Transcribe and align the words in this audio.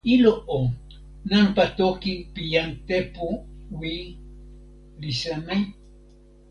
ilo 0.13 0.31
o, 0.57 0.59
nanpa 1.29 1.63
toki 1.77 2.13
pi 2.33 2.41
jan 2.53 2.69
Tepu 2.87 3.27
Wi 3.79 3.93
li 5.01 5.11
seme? 5.19 5.55